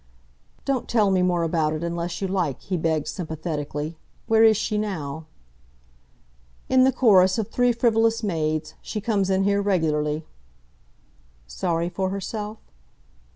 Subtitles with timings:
[0.65, 3.99] "Don't tell me more about it unless you like," he begged sympathetically.
[4.25, 5.27] "Where is she now?"
[6.69, 10.25] "In the chorus of 'Three Frivolous Maids.' She comes in here regularly."
[11.45, 12.57] "Sorry for herself?"